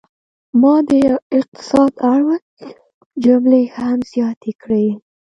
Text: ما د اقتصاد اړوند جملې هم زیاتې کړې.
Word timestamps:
ما 0.61 0.75
د 0.89 0.91
اقتصاد 1.37 1.91
اړوند 2.11 2.45
جملې 3.25 3.63
هم 3.77 3.99
زیاتې 4.11 4.51
کړې. 4.61 4.87